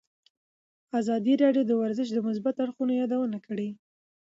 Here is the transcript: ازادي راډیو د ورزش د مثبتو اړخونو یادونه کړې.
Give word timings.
ازادي 0.99 1.33
راډیو 1.43 1.63
د 1.67 1.71
ورزش 1.81 2.07
د 2.13 2.19
مثبتو 2.27 2.59
اړخونو 2.63 2.91
یادونه 3.01 3.37
کړې. 3.47 3.69